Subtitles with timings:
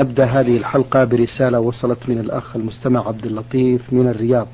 [0.00, 4.46] نبدأ هذه الحلقة برسالة وصلت من الأخ المستمع عبد اللطيف من الرياض.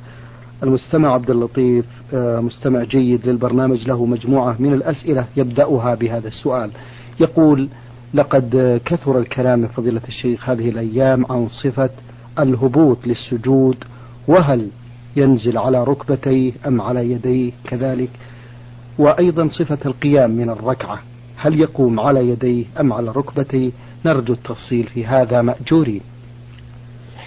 [0.63, 6.71] المستمع عبد اللطيف آه، مستمع جيد للبرنامج له مجموعة من الأسئلة يبدأها بهذا السؤال.
[7.21, 7.69] يقول
[8.15, 11.91] لقد كثر الكلام من فضيلة الشيخ هذه الأيام عن صفة
[12.39, 13.77] الهبوط للسجود
[14.29, 14.69] وهل
[15.17, 18.11] ينزل على ركبتيه أم على يديه كذلك؟
[18.99, 20.99] وأيضا صفة القيام من الركعة.
[21.45, 23.71] هل يقوم على يديه أم على ركبتيه؟
[24.05, 26.01] نرجو التفصيل في هذا مأجورين.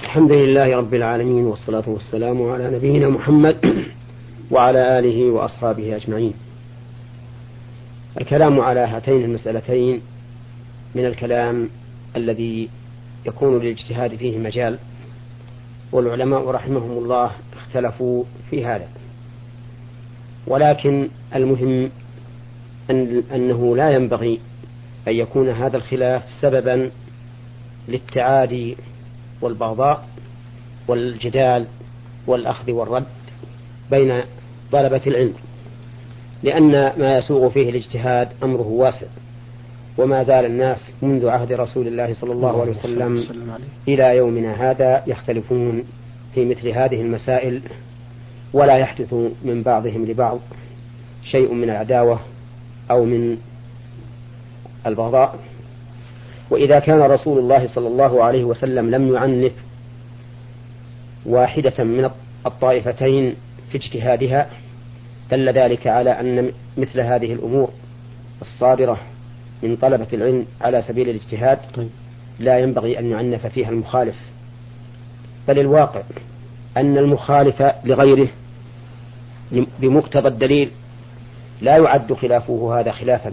[0.04, 3.58] الحمد لله رب العالمين والصلاة والسلام على نبينا محمد
[4.52, 6.34] وعلى آله وأصحابه أجمعين.
[8.22, 10.02] الكلام على هاتين المسألتين
[10.96, 11.70] من الكلام
[12.16, 12.70] الذي
[13.26, 14.78] يكون للاجتهاد فيه مجال
[15.92, 18.88] والعلماء رحمهم الله اختلفوا في هذا.
[20.48, 21.90] ولكن المهم
[22.90, 24.40] أن أنه لا ينبغي
[25.08, 26.92] أن يكون هذا الخلاف سببا
[27.88, 28.78] للتعادي
[29.42, 30.08] والبغضاء
[30.88, 31.66] والجدال
[32.28, 33.06] والأخذ والرد
[33.92, 34.24] بين
[34.72, 35.34] طلبة العلم
[36.44, 39.08] لأن ما يسوغ فيه الاجتهاد أمره واسع
[39.98, 43.24] وما زال الناس منذ عهد رسول الله صلى الله عليه وسلم
[43.88, 45.84] إلى يومنا هذا يختلفون
[46.34, 47.62] في مثل هذه المسائل
[48.54, 49.14] ولا يحدث
[49.44, 50.40] من بعضهم لبعض
[51.24, 52.20] شيء من العداوة
[52.92, 53.38] أو من
[54.86, 55.40] البغضاء
[56.50, 59.52] وإذا كان رسول الله صلى الله عليه وسلم لم يعنف
[61.26, 62.10] واحدة من
[62.46, 63.36] الطائفتين
[63.72, 64.50] في اجتهادها
[65.32, 67.70] دل ذلك على أن مثل هذه الأمور
[68.42, 68.98] الصادرة
[69.64, 71.90] من طلبة العلم على سبيل الاجتهاد طيب.
[72.40, 74.16] لا ينبغي أن يعنف فيها المخالف
[75.48, 76.02] بل الواقع
[76.78, 78.28] أن المخالف لغيره
[79.80, 80.72] بمقتضى الدليل
[81.62, 83.32] لا يعد خلافه هذا خلافا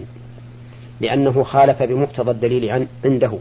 [1.01, 3.37] لأنه خالف بمقتضى الدليل عنده.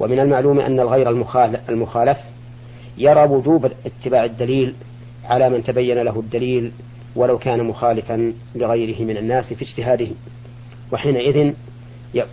[0.00, 1.10] ومن المعلوم أن الغير
[1.68, 2.18] المخالف
[2.98, 4.74] يرى وجوب اتباع الدليل
[5.24, 6.72] على من تبين له الدليل
[7.16, 10.08] ولو كان مخالفا لغيره من الناس في اجتهاده.
[10.92, 11.52] وحينئذ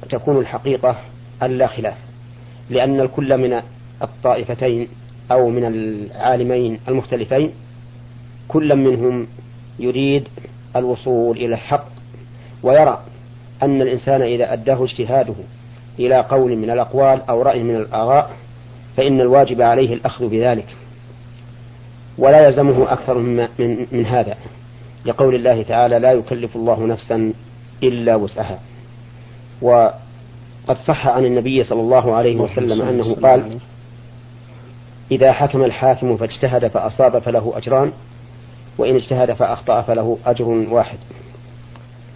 [0.09, 0.95] تكون الحقيقة
[1.43, 1.97] ألا خلاف
[2.69, 3.61] لأن الكل من
[4.01, 4.87] الطائفتين
[5.31, 7.51] أو من العالمين المختلفين
[8.47, 9.27] كل منهم
[9.79, 10.27] يريد
[10.75, 11.85] الوصول إلى الحق
[12.63, 12.99] ويرى
[13.63, 15.35] أن الإنسان إذا أداه اجتهاده
[15.99, 18.31] إلى قول من الأقوال أو رأي من الآراء
[18.97, 20.67] فإن الواجب عليه الأخذ بذلك.
[22.17, 24.35] ولا يلزمه أكثر من, من, من هذا.
[25.05, 27.33] لقول الله تعالى لا يكلف الله نفسا
[27.83, 28.59] إلا وسعها.
[29.61, 33.59] وقد صح عن النبي صلى الله عليه وسلم أنه قال
[35.11, 37.91] إذا حكم الحاكم فاجتهد فأصاب فله أجران
[38.77, 40.97] وإن اجتهد فأخطأ فله أجر واحد.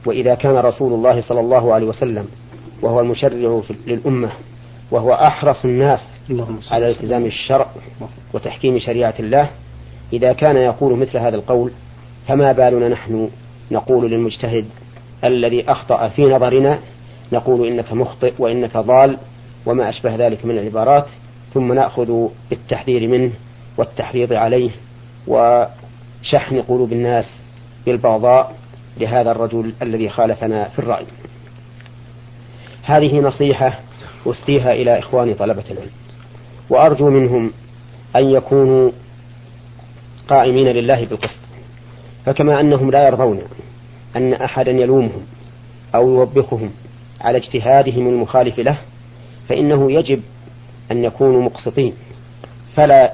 [0.05, 2.27] وإذا كان رسول الله صلى الله عليه وسلم
[2.81, 4.29] وهو المشرع للأمة
[4.91, 5.99] وهو أحرص الناس
[6.71, 7.67] على التزام الشرع
[8.33, 9.49] وتحكيم شريعة الله
[10.13, 11.71] إذا كان يقول مثل هذا القول
[12.27, 13.29] فما بالنا نحن
[13.71, 14.65] نقول للمجتهد
[15.23, 16.79] الذي أخطأ في نظرنا
[17.31, 19.17] نقول إنك مخطئ وإنك ضال
[19.65, 21.05] وما أشبه ذلك من العبارات
[21.53, 23.31] ثم نأخذ بالتحذير منه
[23.77, 24.69] والتحريض عليه
[26.21, 27.25] وشحن قلوب الناس
[27.85, 28.55] بالبغضاء
[28.97, 31.05] لهذا الرجل الذي خالفنا في الرأي.
[32.83, 33.79] هذه نصيحة
[34.27, 35.91] أسديها إلى إخواني طلبة العلم.
[36.69, 37.51] وأرجو منهم
[38.15, 38.91] أن يكونوا
[40.29, 41.39] قائمين لله بالقسط.
[42.25, 43.41] فكما أنهم لا يرضون
[44.15, 45.21] أن أحدا يلومهم
[45.95, 46.71] أو يوبخهم
[47.21, 48.77] على اجتهادهم المخالف له
[49.49, 50.21] فإنه يجب
[50.91, 51.93] أن يكونوا مقسطين.
[52.75, 53.13] فلا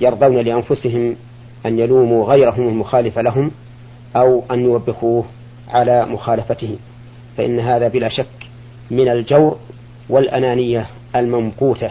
[0.00, 1.16] يرضون لأنفسهم
[1.66, 3.50] أن يلوموا غيرهم المخالف لهم
[4.16, 5.24] أو أن يوبخوه
[5.68, 6.76] على مخالفته
[7.36, 8.26] فإن هذا بلا شك
[8.90, 9.58] من الجور
[10.08, 10.86] والأنانية
[11.16, 11.90] الممقوتة.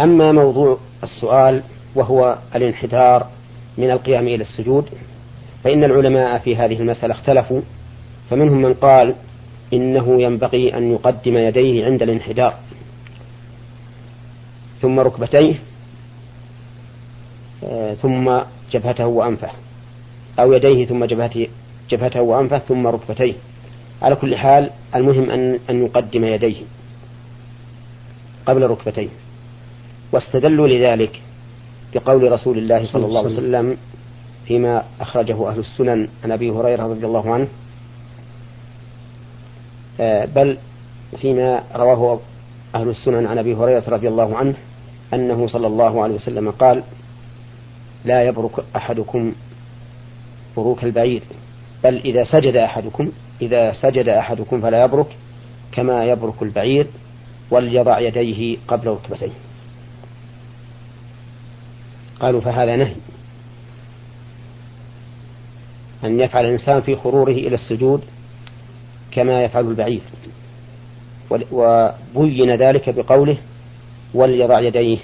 [0.00, 1.62] أما موضوع السؤال
[1.94, 3.26] وهو الانحدار
[3.78, 4.84] من القيام إلى السجود
[5.64, 7.60] فإن العلماء في هذه المسألة اختلفوا
[8.30, 9.14] فمنهم من قال
[9.72, 12.54] إنه ينبغي أن يقدم يديه عند الانحدار.
[14.80, 15.54] ثم ركبتيه
[18.02, 18.38] ثم
[18.72, 19.50] جبهته وأنفه
[20.38, 21.48] أو يديه ثم جبهته,
[21.90, 23.34] جبهته وأنفه ثم ركبتيه.
[24.02, 26.56] على كل حال المهم أن, أن يقدم يديه
[28.46, 29.08] قبل ركبتيه.
[30.12, 31.20] واستدلوا لذلك
[31.94, 33.76] بقول رسول الله صلى الله عليه وسلم
[34.46, 37.48] فيما أخرجه أهل السنن عن أبي هريرة رضي الله عنه.
[40.00, 40.58] آه، بل
[41.20, 42.20] فيما رواه
[42.74, 44.54] أهل السنن عن أبي هريرة رضي الله عنه
[45.14, 46.82] أنه صلى الله عليه وسلم قال
[48.04, 49.32] لا يبرك أحدكم
[50.56, 51.22] بروك البعير
[51.84, 53.12] بل إذا سجد أحدكم
[53.42, 55.06] إذا سجد أحدكم فلا يبرك
[55.72, 56.86] كما يبرك البعير
[57.50, 59.32] وليضع يديه قبل ركبتيه.
[62.20, 62.94] قالوا فهذا نهي.
[66.04, 68.02] أن يفعل الإنسان في خروره إلى السجود
[69.10, 70.00] كما يفعل البعير.
[72.14, 73.38] وبين ذلك بقوله
[74.14, 74.98] وليضع يديه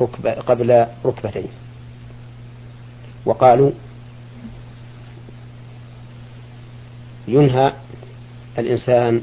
[0.00, 1.48] ركب قبل ركبتيه.
[3.28, 3.70] وقالوا
[7.28, 7.72] ينهى
[8.58, 9.22] الإنسان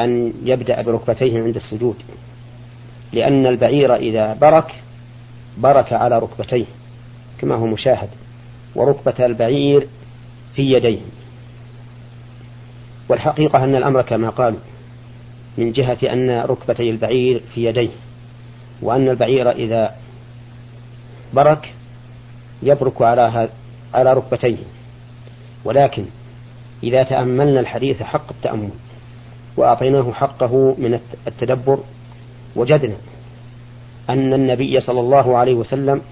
[0.00, 1.96] أن يبدأ بركبتيه عند السجود
[3.12, 4.74] لأن البعير إذا برك
[5.58, 6.64] برك على ركبتيه
[7.40, 8.08] كما هو مشاهد
[8.74, 9.88] وركبة البعير
[10.56, 11.00] في يديه.
[13.08, 14.58] والحقيقة أن الأمر كما قالوا
[15.58, 17.90] من جهة أن ركبتي البعير في يديه
[18.82, 19.94] وأن البعير إذا
[21.34, 21.72] برك
[22.64, 23.48] يبرك على
[23.94, 24.56] على ركبتيه.
[25.64, 26.04] ولكن
[26.82, 28.70] إذا تأملنا الحديث حق التأمل
[29.56, 31.78] وأعطيناه حقه من التدبر
[32.56, 32.96] وجدنا
[34.10, 36.02] أن النبي صلى الله عليه وسلم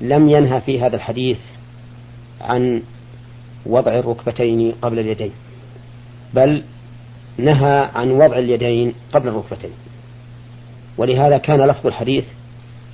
[0.00, 1.38] لم ينهى في هذا الحديث
[2.40, 2.82] عن
[3.66, 5.32] وضع الركبتين قبل اليدين
[6.34, 6.62] بل
[7.38, 9.70] نهى عن وضع اليدين قبل الركبتين.
[10.98, 12.24] ولهذا كان لفظ الحديث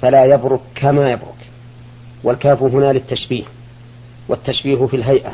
[0.00, 1.41] فلا يبرك كما يبرك.
[2.24, 3.44] والكاف هنا للتشبيه
[4.28, 5.32] والتشبيه في الهيئة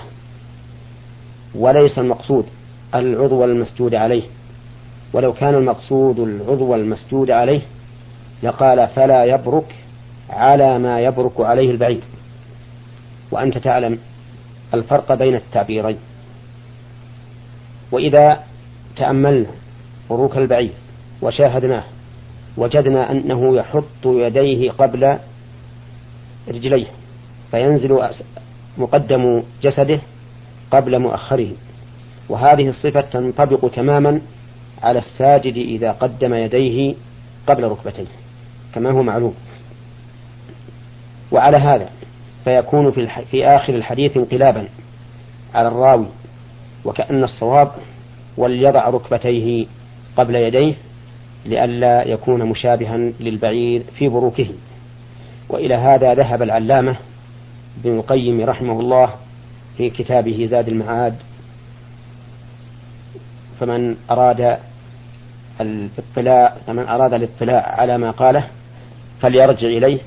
[1.55, 2.45] وليس المقصود
[2.95, 4.23] العضو المسجود عليه.
[5.13, 7.61] ولو كان المقصود العضو المسجود عليه
[8.43, 9.75] لقال فلا يبرك
[10.31, 12.01] على ما يبرك عليه البعير
[13.31, 13.99] وأنت تعلم
[14.75, 15.97] الفرق بين التعبيرين.
[17.93, 18.41] وإذا
[18.97, 19.47] تأملنا
[20.11, 20.73] بروك البعير
[21.23, 21.85] وشاهدناه
[22.57, 25.19] وجدنا أنه يحط يديه قبل
[26.49, 26.87] رجليه
[27.51, 27.99] فينزل
[28.79, 30.01] مقدم جسده
[30.71, 31.51] قبل مؤخره.
[32.29, 34.21] وهذه الصفة تنطبق تماما
[34.83, 36.95] على الساجد إذا قدم يديه
[37.47, 38.07] قبل ركبتيه
[38.75, 39.35] كما هو معلوم.
[41.33, 41.89] وعلى هذا
[42.45, 44.69] فيكون في, في آخر الحديث انقلابا
[45.55, 46.07] على الراوي
[46.85, 47.73] وكأن الصواب
[48.37, 49.67] وليضع ركبتيه
[50.17, 50.75] قبل يديه
[51.47, 54.49] لئلا يكون مشابها للبعير في بروكه.
[55.49, 56.97] وإلى هذا ذهب العلامة
[57.85, 59.15] ابن القيم رحمه الله
[59.77, 61.15] في كتابه زاد المعاد.
[63.61, 64.59] فمن أراد
[65.61, 68.45] الاطلاع فمن أراد الاطلاع على ما قاله
[69.21, 69.99] فليرجع إليه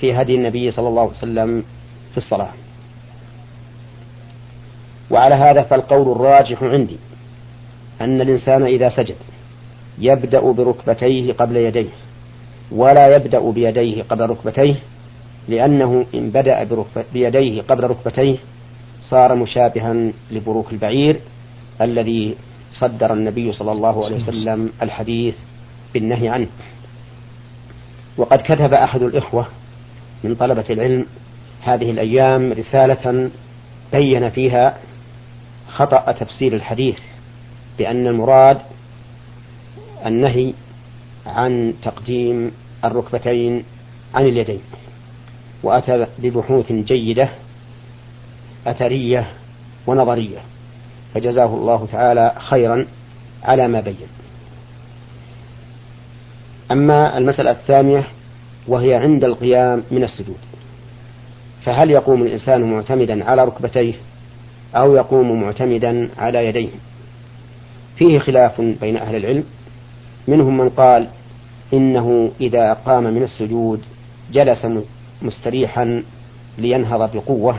[0.00, 1.64] في هدي النبي صلى الله عليه وسلم
[2.10, 2.50] في الصلاة.
[5.10, 6.96] وعلى هذا فالقول الراجح عندي
[8.00, 9.16] أن الإنسان إذا سجد
[9.98, 11.90] يبدأ بركبتيه قبل يديه
[12.70, 14.74] ولا يبدأ بيديه قبل ركبتيه
[15.50, 18.36] لأنه إن بدأ بيديه قبل ركبتيه
[19.02, 21.16] صار مشابها لبروك البعير
[21.80, 22.36] الذي
[22.72, 25.34] صدر النبي صلى الله عليه وسلم الحديث
[25.94, 26.46] بالنهي عنه.
[28.16, 29.46] وقد كتب أحد الإخوة
[30.24, 31.06] من طلبة العلم
[31.62, 33.30] هذه الأيام رسالة
[33.92, 34.78] بين فيها
[35.68, 36.98] خطأ تفسير الحديث
[37.78, 38.58] بأن المراد
[40.06, 40.52] النهي
[41.26, 42.52] عن تقديم
[42.84, 43.64] الركبتين
[44.14, 44.60] عن اليدين.
[45.62, 47.28] وأتى ببحوث جيدة
[48.66, 49.26] أثرية
[49.86, 50.38] ونظرية
[51.14, 52.86] فجزاه الله تعالى خيرا
[53.42, 53.96] على ما بين.
[56.72, 58.04] أما المسألة الثانية
[58.68, 60.36] وهي عند القيام من السجود
[61.62, 63.94] فهل يقوم الإنسان معتمدا على ركبتيه
[64.74, 66.68] أو يقوم معتمدا على يديه؟
[67.96, 69.44] فيه خلاف بين أهل العلم
[70.28, 71.08] منهم من قال
[71.72, 73.80] إنه إذا قام من السجود
[74.32, 74.66] جلس
[75.22, 76.02] مستريحا
[76.58, 77.56] لينهض بقوة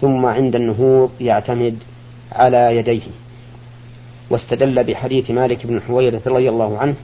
[0.00, 1.78] ثم عند النهوض يعتمد
[2.32, 3.02] على يديه.
[4.30, 6.94] واستدل بحديث مالك بن حويرة رضي الله عنه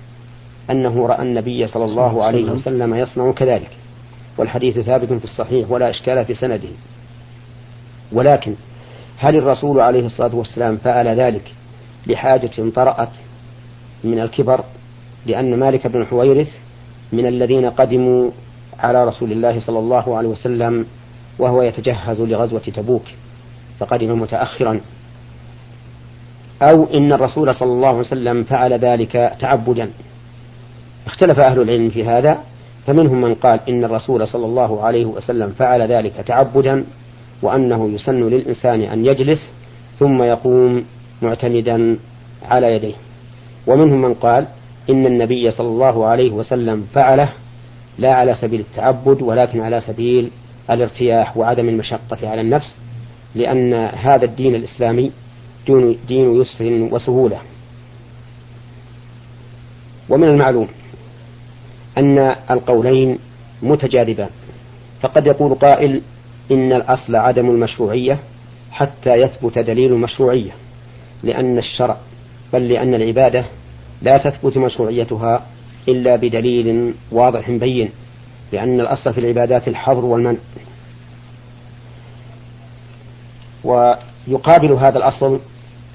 [0.70, 3.70] أنه رأى النبي صلى الله عليه وسلم يصنع كذلك
[4.38, 6.68] والحديث ثابت في الصحيح ولا إشكال في سنده.
[8.12, 8.54] ولكن
[9.18, 11.52] هل الرسول عليه الصلاة والسلام فعل ذلك
[12.06, 13.08] لحاجة طرأت
[14.04, 14.64] من الكبر
[15.26, 16.48] لأن مالك بن حويرث
[17.12, 18.30] من الذين قدموا
[18.82, 20.86] على رسول الله صلى الله عليه وسلم
[21.38, 23.02] وهو يتجهز لغزوة تبوك
[23.78, 24.80] فقدم متأخرا.
[26.62, 29.90] أو إن الرسول صلى الله عليه وسلم فعل ذلك تعبدا.
[31.06, 32.38] اختلف أهل العلم في هذا
[32.86, 36.84] فمنهم من قال إن الرسول صلى الله عليه وسلم فعل ذلك تعبدا
[37.42, 39.40] وأنه يسن للإنسان أن يجلس
[39.98, 40.84] ثم يقوم
[41.22, 41.96] معتمدا
[42.48, 42.94] على يديه.
[43.66, 44.46] ومنهم من قال
[44.90, 47.28] إن النبي صلى الله عليه وسلم فعله
[47.98, 50.30] لا على سبيل التعبد ولكن على سبيل
[50.70, 52.74] الارتياح وعدم المشقة على النفس
[53.34, 55.12] لأن هذا الدين الإسلامي
[56.08, 57.38] دين يسر وسهولة.
[60.08, 60.68] ومن المعلوم
[61.98, 62.18] أن
[62.50, 63.18] القولين
[63.62, 64.28] متجاذبان
[65.00, 66.02] فقد يقول قائل
[66.50, 68.18] إن الأصل عدم المشروعية
[68.70, 70.50] حتى يثبت دليل المشروعية
[71.22, 71.96] لأن الشرع
[72.52, 73.44] بل لأن العبادة
[74.02, 75.46] لا تثبت مشروعيتها
[75.88, 77.90] إلا بدليل واضح بين
[78.52, 80.38] لأن الأصل في العبادات الحظر والمنع.
[83.64, 85.40] ويقابل هذا الأصل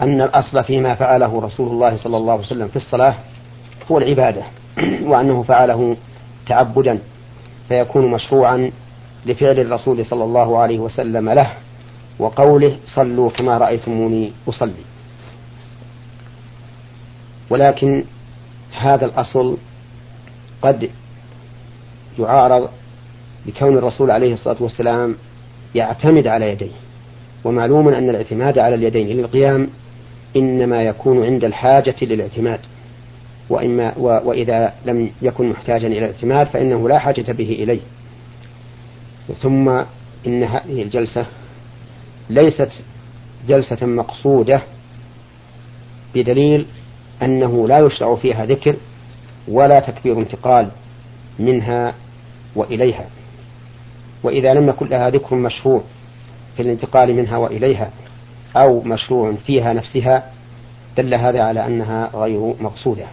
[0.02, 3.16] أن الأصل فيما فعله رسول الله صلى الله عليه وسلم في الصلاة
[3.92, 4.44] هو العبادة
[5.10, 5.98] وأنه فعله
[6.48, 7.00] تعبدا
[7.68, 8.72] فيكون مشروعا
[9.26, 11.54] لفعل الرسول صلى الله عليه وسلم له
[12.20, 14.84] وقوله صلوا كما رأيتموني أصلي.
[17.50, 18.04] ولكن
[18.78, 19.58] هذا الأصل
[20.62, 20.90] قد
[22.20, 22.70] يعارض
[23.46, 25.16] بكون الرسول عليه الصلاة والسلام
[25.76, 26.72] يعتمد على يديه.
[27.44, 29.70] ومعلوم أن الاعتماد على اليدين للقيام
[30.36, 32.60] إنما يكون عند الحاجة للاعتماد.
[33.50, 37.80] وإما وإذا لم يكن محتاجا إلى الاعتماد فإنه لا حاجة به إليه.
[39.42, 39.70] ثم
[40.28, 41.26] إن هذه الجلسة
[42.30, 42.70] ليست
[43.48, 44.62] جلسة مقصودة
[46.16, 46.66] بدليل
[47.22, 48.76] أنه لا يشرع فيها ذكر
[49.48, 50.70] ولا تكبير انتقال
[51.40, 51.94] منها
[52.56, 53.06] وإليها.
[54.24, 55.82] وإذا لم يكن لها ذكر مشروع
[56.56, 57.92] في الانتقال منها وإليها
[58.56, 60.32] أو مشروع فيها نفسها
[60.98, 63.06] دل هذا على أنها غير مقصودة.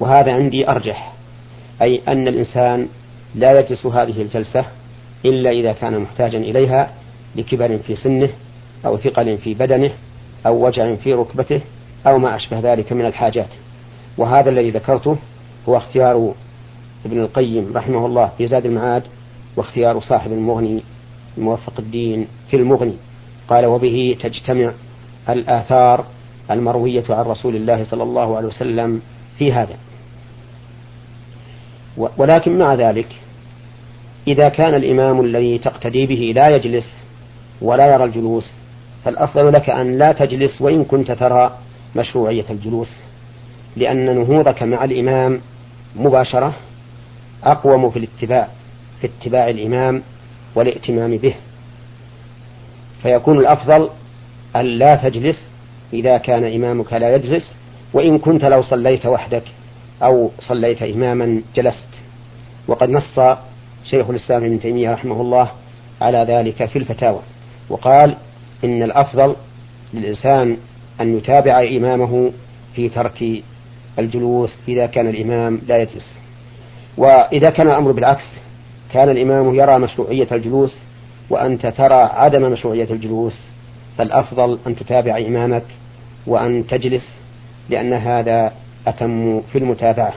[0.00, 1.12] وهذا عندي أرجح
[1.82, 2.88] أي أن الإنسان
[3.34, 4.64] لا يجلس هذه الجلسة
[5.24, 6.90] إلا إذا كان محتاجا إليها
[7.36, 8.28] لكبر في سنه
[8.86, 9.90] أو ثقل في بدنه
[10.46, 11.60] أو وجع في ركبته
[12.06, 13.48] أو ما أشبه ذلك من الحاجات.
[14.18, 15.16] وهذا الذي ذكرته
[15.68, 16.34] هو اختيار
[17.06, 19.02] ابن القيم رحمه الله في زاد المعاد
[19.56, 20.82] واختيار صاحب المغني
[21.38, 22.96] موفق الدين في المغني.
[23.48, 24.72] قال وبه تجتمع
[25.28, 26.04] الآثار
[26.50, 29.02] المروية عن رسول الله صلى الله عليه وسلم
[29.38, 29.76] في هذا.
[31.96, 33.06] ولكن مع ذلك
[34.28, 36.86] إذا كان الإمام الذي تقتدي به لا يجلس
[37.62, 38.54] ولا يرى الجلوس
[39.04, 41.58] فالأفضل لك أن لا تجلس وإن كنت ترى
[41.96, 42.96] مشروعية الجلوس.
[43.76, 45.40] لأن نهوضك مع الإمام
[45.96, 46.54] مباشرة
[47.44, 48.48] أقوم في الاتباع
[49.00, 50.02] في اتباع الإمام
[50.54, 51.34] والائتمام به.
[53.02, 53.90] فيكون الأفضل
[54.56, 55.38] أن لا تجلس
[55.92, 57.54] إذا كان إمامك لا يجلس
[57.92, 59.42] وإن كنت لو صليت وحدك
[60.02, 61.88] أو صليت إماما جلست.
[62.68, 63.20] وقد نص
[63.84, 65.50] شيخ الإسلام ابن تيمية رحمه الله
[66.00, 67.20] على ذلك في الفتاوى
[67.68, 68.16] وقال
[68.64, 69.36] إن الأفضل
[69.94, 70.56] للإنسان
[71.00, 72.32] أن يتابع إمامه
[72.74, 73.42] في ترك
[73.98, 76.14] الجلوس إذا كان الإمام لا يجلس.
[76.96, 78.24] وإذا كان الأمر بالعكس
[78.92, 80.78] كان الإمام يرى مشروعية الجلوس
[81.30, 83.38] وأنت ترى عدم مشروعية الجلوس
[83.98, 85.64] فالأفضل أن تتابع إمامك
[86.26, 87.12] وأن تجلس
[87.70, 88.52] لأن هذا
[88.86, 90.14] أتم في المتابعة.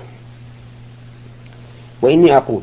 [2.02, 2.62] وإني أقول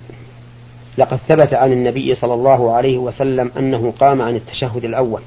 [0.98, 5.22] لقد ثبت عن النبي صلى الله عليه وسلم أنه قام عن التشهد الأول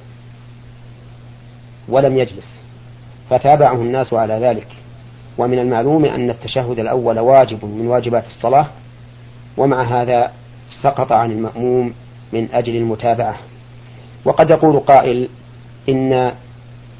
[1.89, 2.47] ولم يجلس
[3.29, 4.67] فتابعه الناس على ذلك.
[5.37, 8.67] ومن المعلوم أن التشهد الأول واجب من واجبات الصلاة
[9.57, 10.31] ومع هذا
[10.83, 11.93] سقط عن المأموم
[12.33, 13.35] من أجل المتابعة.
[14.25, 15.29] وقد يقول قائل
[15.89, 16.31] إن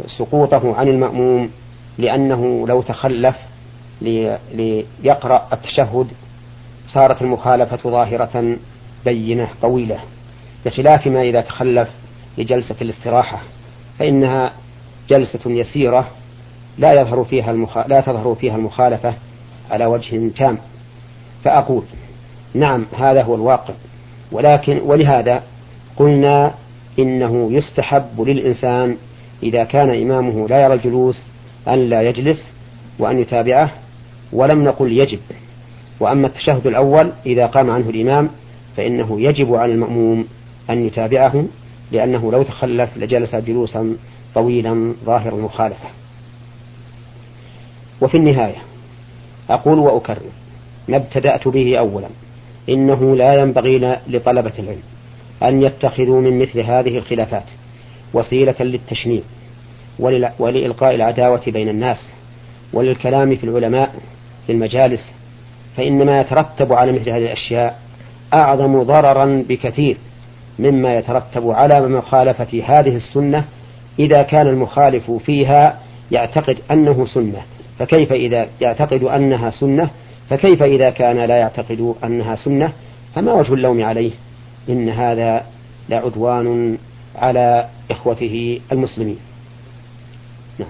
[0.08, 1.50] سقوطه عن المأموم
[1.98, 3.36] لأنه لو تخلف
[4.02, 6.08] ليقرأ التشهد
[6.88, 8.58] صارت المخالفة ظاهرة
[9.06, 10.00] بينة طويلة
[10.66, 11.90] بخلاف ما إذا تخلف
[12.38, 13.42] لجلسة الاستراحة
[14.00, 14.54] فإنها
[15.10, 16.08] جلسة يسيرة
[16.80, 17.54] لا يظهر فيها.
[17.88, 19.14] لا تظهر فيها المخالفة
[19.72, 20.58] على وجه تام.
[21.44, 21.84] فأقول
[22.54, 23.74] نعم هذا هو الواقع.
[24.32, 25.44] ولكن ولهذا
[25.98, 26.54] قلنا
[27.00, 28.98] إنه يستحب للإنسان
[29.44, 31.22] إذا كان إمامه لا يرى الجلوس
[31.68, 32.44] أن لا يجلس
[33.00, 33.72] وأن يتابعه
[34.34, 35.20] ولم نقل يجب.
[36.00, 38.30] وأما التشهد الأول إذا قام عنه الإمام
[38.78, 40.28] فإنه يجب على المأموم
[40.70, 41.46] أن يتابعه
[41.92, 43.96] لأنه لو تخلف لجلس جلوسا
[44.36, 45.99] طويلا ظاهر المخالفة.
[48.02, 48.58] وفي النهاية
[49.50, 50.22] أقول وأكرر
[50.88, 52.08] ما ابتدأت به أولا
[52.70, 54.84] إنه لا ينبغي لطلبة العلم
[55.44, 57.44] أن يتخذوا من مثل هذه الخلافات
[58.14, 59.22] وسيلة للتشنيع
[60.40, 62.10] ولإلقاء العداوة بين الناس
[62.74, 63.96] وللكلام في العلماء
[64.46, 65.12] في المجالس
[65.78, 67.80] فإن ما يترتب على مثل هذه الأشياء
[68.34, 69.98] أعظم ضررا بكثير
[70.60, 73.46] مما يترتب على مخالفة هذه السنة
[74.00, 75.80] إذا كان المخالف فيها
[76.12, 77.42] يعتقد أنه سنة.
[77.80, 79.90] فكيف إذا يعتقد أنها سنة؟
[80.30, 82.74] فكيف إذا كان لا يعتقد أنها سنة؟
[83.16, 84.12] فما وجه اللوم عليه؟
[84.70, 85.46] إن هذا
[85.90, 86.78] لعدوان
[87.16, 89.18] على إخوته المسلمين.
[90.60, 90.70] نعم.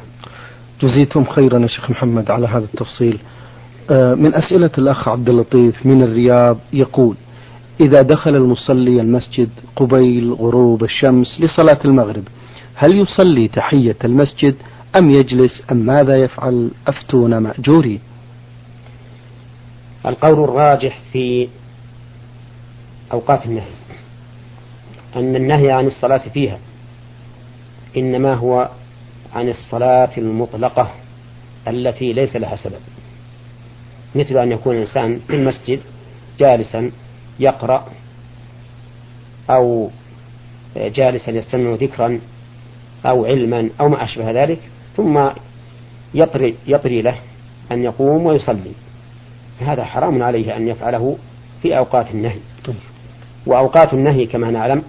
[0.81, 3.19] جزيتم خيرا يا شيخ محمد على هذا التفصيل.
[3.91, 7.15] آه، من أسئلة الأخ عبد اللطيف من الرياض يقول
[7.81, 12.23] إذا دخل المصلي المسجد قبيل غروب الشمس لصلاة المغرب
[12.75, 14.55] هل يصلي تحية المسجد
[14.98, 18.00] أم يجلس أم ماذا يفعل؟ أفتون مأجورين
[20.05, 21.50] القول الراجح في
[23.12, 23.72] أوقات النهي
[25.15, 26.60] أن النهي عن الصلاة فيها
[27.98, 28.69] إنما هو
[29.34, 30.91] عن الصلاة المطلقة
[31.67, 32.79] التي ليس لها سبب.
[34.15, 35.79] مثل أن يكون الإنسان في المسجد
[36.39, 36.91] جالسا
[37.39, 37.88] يقرأ
[39.50, 39.89] أو
[40.75, 42.19] جالسا يستمع ذكرا
[43.05, 44.60] أو علما أو ما أشبه ذلك
[44.98, 45.29] ثم
[46.13, 47.15] يطري, يطري له
[47.72, 48.72] أن يقوم ويصلي.
[49.60, 51.17] هذا حرام عليه أن يفعله
[51.62, 52.39] في أوقات النهي.
[52.65, 52.75] طيب.
[53.46, 54.84] وأوقات النهي كما نعلم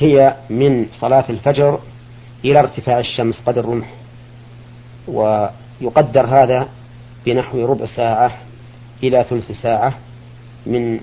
[0.00, 1.80] هي من صلاة الفجر
[2.44, 3.94] إلى ارتفاع الشمس قدر الرمح.
[5.08, 6.68] ويقدر هذا
[7.26, 8.36] بنحو ربع ساعة
[9.02, 9.94] إلى ثلث ساعة
[10.66, 11.00] من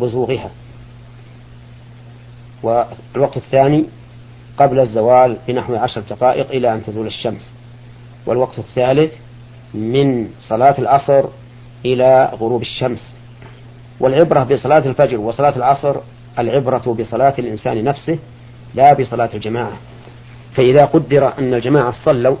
[0.00, 0.50] بزوغها.
[2.62, 3.84] والوقت الثاني
[4.58, 7.52] قبل الزوال بنحو عشر دقائق إلى أن تزول الشمس.
[8.26, 9.12] والوقت الثالث
[9.74, 11.24] من صلاة العصر
[11.84, 13.14] إلى غروب الشمس.
[14.00, 15.96] والعبرة بصلاة الفجر وصلاة العصر
[16.38, 18.18] العبرة بصلاة الإنسان نفسه
[18.74, 19.72] لا بصلاة الجماعة.
[20.54, 22.36] فإذا قدر أن الجماعة صلوا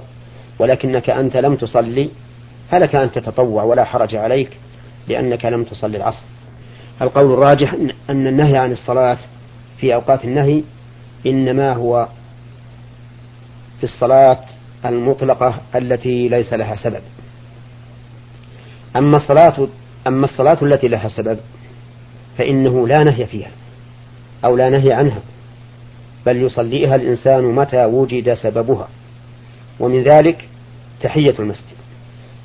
[0.58, 2.10] ولكنك أنت لم تصلي
[2.70, 4.58] فلك أن تتطوع ولا حرج عليك
[5.08, 6.24] لأنك لم تصلي العصر.
[7.02, 7.74] القول الراجح
[8.10, 9.18] أن النهي عن الصلاة
[9.78, 10.62] في أوقات النهي
[11.26, 12.08] إنما هو
[13.78, 14.40] في الصلاة
[14.84, 17.02] المطلقة التي ليس لها سبب.
[18.96, 19.68] أما الصلاة
[20.06, 21.38] أما الصلاة التي لها سبب
[22.38, 23.50] فإنه لا نهي فيها
[24.44, 25.20] أو لا نهي عنها
[26.26, 28.88] بل يصليها الإنسان متى وجد سببها.
[29.80, 30.48] ومن ذلك
[31.02, 31.74] تحية المسجد.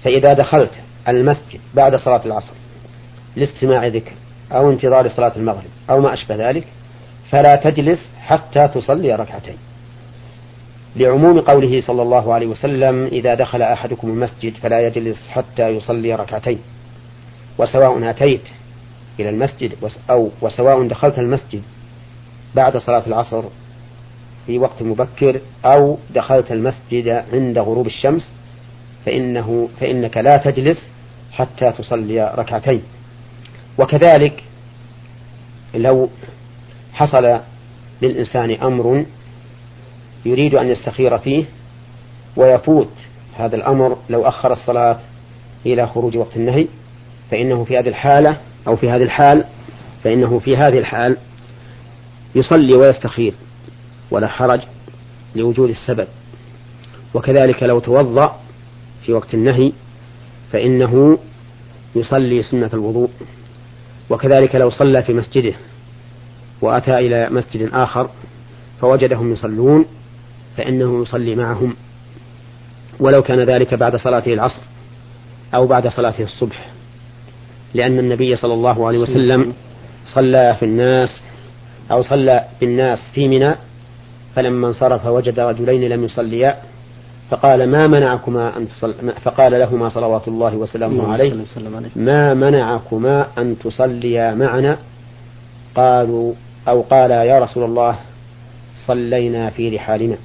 [0.04, 0.72] فإذا دخلت
[1.08, 2.54] المسجد بعد صلاة العصر
[3.36, 4.12] لاستماع ذكر
[4.52, 6.68] أو انتظار صلاة المغرب أو ما أشبه ذلك
[7.32, 9.58] فلا تجلس حتى تصلي ركعتين.
[10.96, 16.60] لعموم قوله صلى الله عليه وسلم إذا دخل أحدكم المسجد فلا يجلس حتى يصلي ركعتين.
[17.58, 18.42] وسواء أتيت
[19.20, 19.72] إلى المسجد
[20.10, 21.62] أو وسواء دخلت المسجد
[22.56, 23.44] بعد صلاة العصر
[24.46, 28.32] في وقت مبكر أو دخلت المسجد عند غروب الشمس
[29.06, 30.88] فإنه فإنك لا تجلس
[31.32, 32.82] حتى تصلي ركعتين.
[33.78, 34.44] وكذلك
[35.76, 36.10] لو
[36.94, 37.40] حصل
[38.02, 39.06] للإنسان أمر
[40.26, 41.46] يريد أن يستخير فيه
[42.38, 42.90] ويفوت
[43.38, 45.00] هذا الأمر لو أخر الصلاة
[45.66, 46.68] إلى خروج وقت النهي
[47.32, 49.46] فإنه في هذه الحالة أو في هذه الحال
[50.04, 51.18] فإنه في هذه الحال
[52.36, 53.34] يصلي ويستخير
[54.12, 54.62] ولا حرج
[55.36, 56.08] لوجود السبب.
[57.14, 58.40] وكذلك لو توضأ
[59.06, 59.74] في وقت النهي
[60.52, 61.18] فإنه
[61.96, 63.10] يصلي سنة الوضوء.
[64.10, 65.54] وكذلك لو صلى في مسجده
[66.62, 68.10] وأتى إلى مسجد آخر
[68.82, 69.86] فوجدهم يصلون
[70.58, 71.76] فإنه يصلي معهم.
[73.00, 74.62] ولو كان ذلك بعد صلاته العصر
[75.56, 76.70] أو بعد صلاته الصبح.
[77.74, 79.54] لأن النبي صلى الله عليه وسلم
[80.06, 81.10] صلى في الناس
[81.92, 83.56] أو صلى بالناس في منى
[84.36, 86.56] فلما انصرف وجد رجلين لم يصليا
[87.30, 88.94] فقال ما منعكما أن تصل
[89.24, 91.34] فقال لهما صلوات الله وسلامه عليه.
[91.96, 94.78] ما منعكما أن تصليا معنا؟
[95.76, 96.34] قالوا
[96.70, 98.00] أو قال يا رسول الله
[98.88, 100.18] صلينا في رحالنا.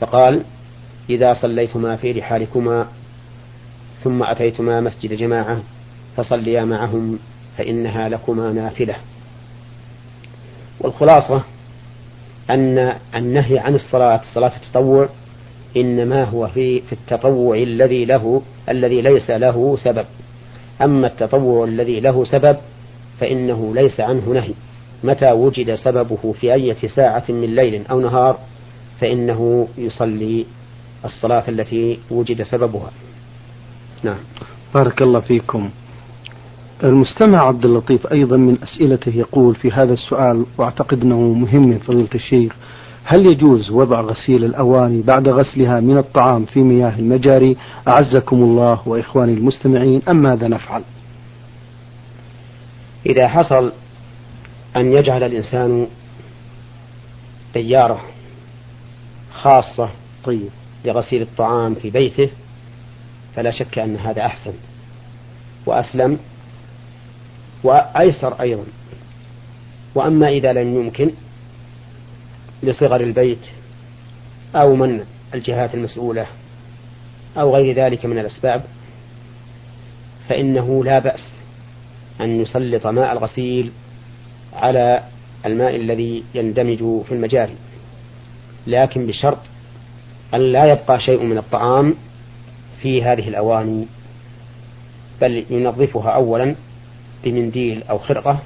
[0.00, 0.44] فقال
[1.10, 2.86] إذا صليتما في رحالكما
[4.02, 5.60] ثم أتيتما مسجد جماعة
[6.16, 7.18] فصليا معهم
[7.58, 8.96] فإنها لكما نافلة.
[10.80, 11.42] والخلاصة
[12.50, 15.08] أن النهي عن الصلاة صلاة التطوع
[15.76, 20.06] إنما هو في في التطوع الذي له الذي ليس له سبب.
[20.82, 22.56] أما التطوع الذي له سبب
[23.20, 24.54] فإنه ليس عنه نهي.
[25.04, 28.38] متى وجد سببه في أية ساعة من ليل أو نهار
[29.00, 30.46] فإنه يصلي
[31.04, 32.90] الصلاة التي وجد سببها.
[34.02, 34.18] نعم.
[34.74, 35.70] بارك الله فيكم.
[36.84, 42.08] المستمع عبد اللطيف أيضا من أسئلته يقول في هذا السؤال وأعتقد أنه مهم من فضيلة
[42.14, 42.52] الشيخ
[43.04, 47.56] هل يجوز وضع غسيل الأواني بعد غسلها من الطعام في مياه المجاري؟
[47.88, 50.82] أعزكم الله وإخواني المستمعين أم ماذا نفعل؟
[53.06, 53.72] إذا حصل
[54.76, 55.86] أن يجعل الإنسان
[57.54, 58.04] بيارة
[59.32, 59.90] خاصة
[60.24, 60.50] طيب.
[60.84, 62.30] لغسيل الطعام في بيته
[63.36, 64.52] فلا شك أن هذا أحسن.
[65.66, 66.18] وأسلم.
[67.64, 68.64] وأيسر أيضا.
[69.94, 71.10] وأما إذا لم يمكن
[72.62, 73.46] لصغر البيت
[74.56, 76.26] أو من الجهات المسؤولة
[77.36, 78.64] أو غير ذلك من الأسباب
[80.28, 81.32] فإنه لا بأس
[82.20, 83.72] أن يسلط ماء الغسيل
[84.54, 85.02] على
[85.46, 87.54] الماء الذي يندمج في المجاري
[88.66, 89.38] لكن بشرط
[90.34, 91.94] أن لا يبقى شيء من الطعام
[92.82, 93.86] في هذه الأواني
[95.20, 96.54] بل ينظفها أولا
[97.24, 98.38] بمنديل أو خرقة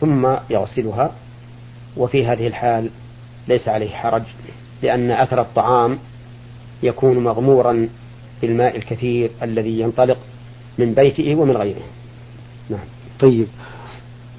[0.00, 1.10] ثم يغسلها
[1.96, 2.90] وفي هذه الحال
[3.48, 4.22] ليس عليه حرج
[4.82, 5.98] لأن أثر الطعام
[6.82, 7.88] يكون مغمورا
[8.42, 10.18] بالماء الكثير الذي ينطلق
[10.78, 11.82] من بيته ومن غيره.
[12.70, 12.80] نعم.
[13.20, 13.46] طيب.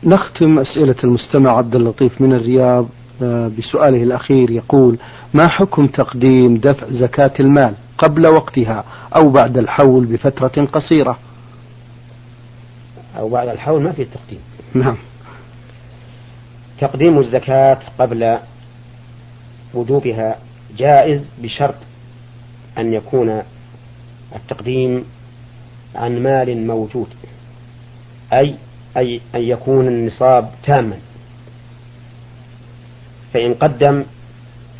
[0.04, 2.88] نختم أسئلة المستمع عبد اللطيف من الرياض
[3.22, 4.98] آه، بسؤاله الأخير يقول
[5.34, 8.84] ما حكم تقديم دفع زكاة المال قبل وقتها
[9.16, 11.18] أو بعد الحول بفترة قصيرة؟
[13.18, 14.40] أو بعد الحول ما في تقديم.
[14.74, 14.98] نعم.
[16.80, 18.38] تقديم الزكاة قبل
[19.74, 20.36] وجوبها
[20.78, 21.76] جائز بشرط
[22.78, 23.42] أن يكون
[24.36, 25.04] التقديم
[25.96, 27.08] عن مال موجود
[28.34, 28.56] أي
[28.98, 30.98] أي أن يكون النصاب تاما.
[33.34, 34.04] فإن قدم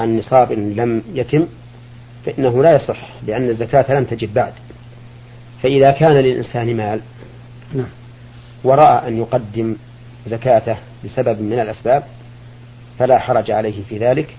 [0.02, 1.48] النصاب إن لم يتم
[2.26, 4.54] فإنه لا يصح لأن الزكاة لم تجب بعد.
[5.64, 7.02] فإذا كان للإنسان مال
[7.74, 7.90] نعم.
[8.64, 9.76] ورأى أن يقدم
[10.26, 12.04] زكاته بسبب من الأسباب
[13.00, 14.36] فلا حرج عليه في ذلك.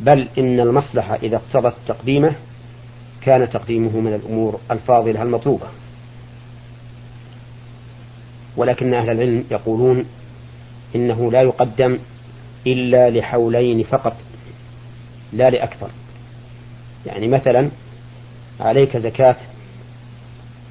[0.00, 2.32] بل إن المصلحة إذا اقتضت تقديمه
[3.22, 5.66] كان تقديمه من الأمور الفاضلة المطلوبة.
[8.56, 10.04] ولكن أهل العلم يقولون
[10.94, 11.98] إنه لا يقدم
[12.66, 14.16] إلا لحولين فقط
[15.32, 15.90] لا لأكثر.
[17.06, 17.70] يعني مثلا
[18.60, 19.36] عليك زكاة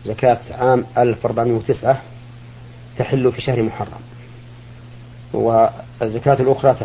[0.06, 2.02] زكاة عام 1409
[2.98, 4.00] تحل في شهر محرم
[5.34, 6.76] والزكاة الأخرى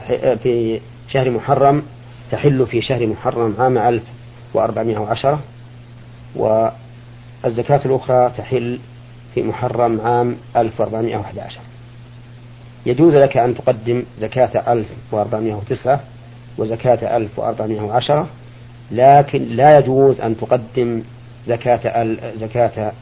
[0.42, 1.82] في شهر محرم
[2.30, 5.40] تحل في شهر محرم عام 1410
[6.37, 8.78] والزكاة الأخرى تحل
[9.34, 11.60] في محرم عام 1411
[12.86, 16.00] يجوز لك أن تقدم زكاة 1409
[16.58, 18.28] وزكاة 1410
[18.90, 21.02] لكن لا يجوز أن تقدم
[21.46, 22.04] زكاة
[22.36, 22.92] زكاة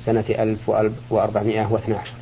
[0.00, 2.12] سنة 1412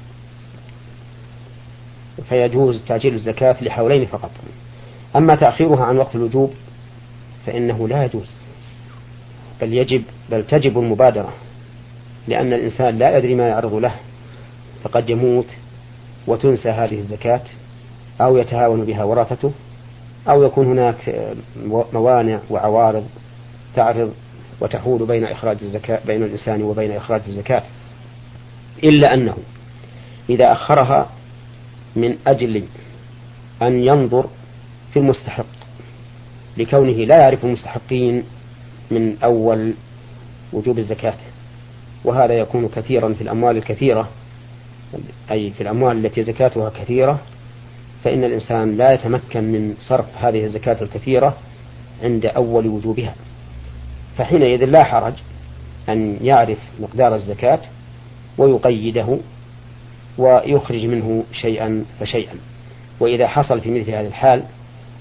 [2.28, 4.30] فيجوز تأجيل الزكاة لحولين فقط.
[5.16, 6.54] أما تأخيرها عن وقت الوجوب
[7.46, 8.30] فإنه لا يجوز
[9.60, 11.32] بل يجب بل تجب المبادرة.
[12.28, 13.94] لأن الإنسان لا يدري ما يعرض له.
[14.84, 15.46] فقد يموت
[16.26, 17.40] وتنسى هذه الزكاة
[18.20, 19.52] أو يتهاون بها ورثته
[20.28, 21.34] أو يكون هناك
[21.92, 23.06] موانع وعوارض
[23.76, 24.14] تعرض
[24.60, 27.62] وتحول بين إخراج الزكاة بين الإنسان وبين إخراج الزكاة.
[28.84, 29.36] إلا أنه
[30.30, 31.10] إذا أخرها
[31.96, 32.64] من أجل
[33.62, 34.26] أن ينظر
[34.92, 35.46] في المستحق
[36.56, 38.24] لكونه لا يعرف المستحقين
[38.90, 39.74] من أول
[40.52, 41.14] وجوب الزكاة.
[42.04, 44.08] وهذا يكون كثيرا في الأموال الكثيرة
[45.30, 47.18] أي في الأموال التي زكاتها كثيرة.
[48.04, 51.36] فإن الإنسان لا يتمكن من صرف هذه الزكاة الكثيرة
[52.02, 53.14] عند أول وجوبها.
[54.18, 55.12] فحينئذ لا حرج
[55.88, 57.60] أن يعرف مقدار الزكاة
[58.38, 59.18] ويقيده
[60.18, 62.34] ويخرج منه شيئا فشيئا.
[63.00, 64.42] وإذا حصل في مثل هذا الحال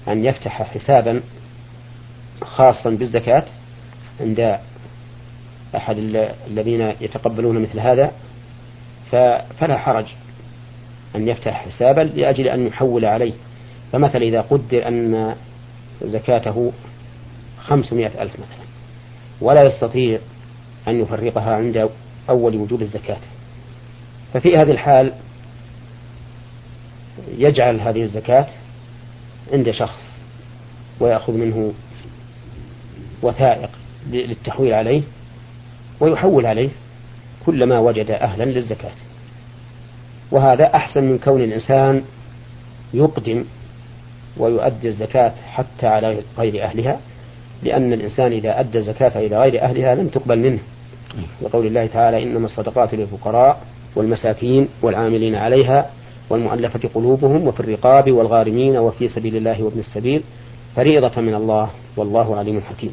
[0.08, 1.20] أن يفتح حسابا
[2.42, 3.44] خاصا بالزكاة
[4.20, 4.58] عند
[5.76, 5.98] أحد
[6.48, 8.12] الذين يتقبلون مثل هذا
[9.58, 10.06] فلا حرج
[11.16, 13.32] أن يفتح حسابا لأجل أن يحول عليه.
[13.92, 15.34] فمثلا إذا قدر أن
[16.02, 16.72] زكاته
[17.62, 18.64] خمسمائة ألف مثلا
[19.40, 20.18] ولا يستطيع
[20.88, 21.90] أن يفرقها عند
[22.30, 23.20] أول وجوب الزكاة.
[24.34, 25.12] ففي هذه الحال
[27.38, 28.46] يجعل هذه الزكاة
[29.52, 30.02] عند شخص
[31.00, 31.72] ويأخذ منه
[33.22, 33.70] وثائق
[34.10, 35.02] للتحويل عليه.
[36.04, 36.68] ويحول عليه
[37.46, 38.92] كلما وجد أهلا للزكاة.
[40.30, 42.02] وهذا أحسن من كون الإنسان
[42.94, 43.44] يقدم
[44.36, 47.00] ويؤدي الزكاة حتى على غير أهلها
[47.62, 50.58] لأن الإنسان إذا أدى الزكاة إلى غير أهلها لم تقبل منه.
[51.42, 53.60] وقول الله تعالى إنما الصدقات للفقراء
[53.96, 55.90] والمساكين والعاملين عليها
[56.30, 60.22] والمؤلفة قلوبهم وفي الرقاب والغارمين وفي سبيل الله وابن السبيل
[60.76, 62.92] فريضة من الله والله عليم حكيم.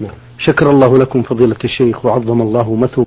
[0.00, 0.14] نعم.
[0.38, 2.98] شكر الله لكم فضيلة الشيخ وعظم الله مثوبة